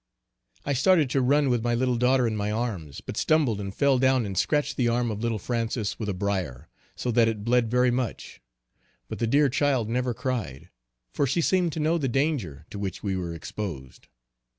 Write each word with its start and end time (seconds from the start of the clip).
I 0.65 0.73
started 0.73 1.11
to 1.11 1.21
run 1.21 1.47
with 1.51 1.63
my 1.63 1.75
little 1.75 1.95
daughter 1.95 2.25
in 2.25 2.35
my 2.35 2.49
arms, 2.51 3.01
but 3.01 3.17
stumbled 3.17 3.61
and 3.61 3.71
fell 3.71 3.99
down 3.99 4.25
and 4.25 4.35
scratched 4.35 4.75
the 4.75 4.87
arm 4.87 5.11
of 5.11 5.19
little 5.21 5.37
Frances 5.37 5.99
with 5.99 6.09
a 6.09 6.13
brier, 6.15 6.69
so 6.95 7.11
that 7.11 7.27
it 7.27 7.43
bled 7.43 7.69
very 7.69 7.91
much; 7.91 8.41
but 9.07 9.19
the 9.19 9.27
dear 9.27 9.47
child 9.47 9.89
never 9.89 10.15
cried, 10.15 10.71
for 11.13 11.27
she 11.27 11.39
seemed 11.41 11.71
to 11.73 11.79
know 11.79 11.99
the 11.99 12.07
danger 12.07 12.65
to 12.71 12.79
which 12.79 13.03
we 13.03 13.15
were 13.15 13.35
exposed. 13.35 14.07